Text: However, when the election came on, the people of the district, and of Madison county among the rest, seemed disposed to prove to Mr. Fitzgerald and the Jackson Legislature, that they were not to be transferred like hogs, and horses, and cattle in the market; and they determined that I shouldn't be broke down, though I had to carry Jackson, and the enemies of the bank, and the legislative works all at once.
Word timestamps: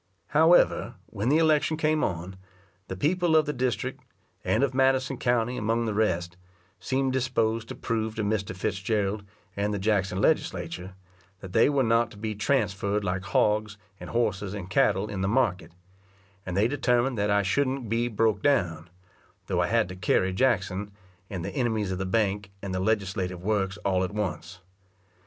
However, 0.29 0.95
when 1.05 1.29
the 1.29 1.37
election 1.37 1.77
came 1.77 2.03
on, 2.03 2.35
the 2.87 2.95
people 2.97 3.35
of 3.35 3.45
the 3.45 3.53
district, 3.53 4.03
and 4.43 4.63
of 4.63 4.73
Madison 4.73 5.15
county 5.17 5.57
among 5.57 5.85
the 5.85 5.93
rest, 5.93 6.37
seemed 6.79 7.13
disposed 7.13 7.67
to 7.67 7.75
prove 7.75 8.15
to 8.15 8.23
Mr. 8.23 8.55
Fitzgerald 8.55 9.23
and 9.55 9.71
the 9.71 9.77
Jackson 9.77 10.19
Legislature, 10.19 10.95
that 11.41 11.53
they 11.53 11.69
were 11.69 11.83
not 11.83 12.09
to 12.09 12.17
be 12.17 12.33
transferred 12.33 13.03
like 13.03 13.21
hogs, 13.25 13.77
and 13.99 14.09
horses, 14.09 14.55
and 14.55 14.71
cattle 14.71 15.07
in 15.07 15.21
the 15.21 15.27
market; 15.27 15.71
and 16.47 16.57
they 16.57 16.67
determined 16.67 17.15
that 17.19 17.29
I 17.29 17.43
shouldn't 17.43 17.87
be 17.87 18.07
broke 18.07 18.41
down, 18.41 18.89
though 19.45 19.61
I 19.61 19.67
had 19.67 19.87
to 19.89 19.95
carry 19.95 20.33
Jackson, 20.33 20.89
and 21.29 21.45
the 21.45 21.51
enemies 21.55 21.91
of 21.91 21.99
the 21.99 22.07
bank, 22.07 22.49
and 22.63 22.73
the 22.73 22.79
legislative 22.79 23.43
works 23.43 23.77
all 23.85 24.03
at 24.03 24.15
once. 24.15 24.61